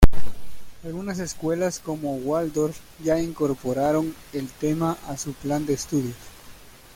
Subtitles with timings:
[0.83, 6.15] Algunas escuelas como Waldorf ya incorporaron el tema a su plan de estudios.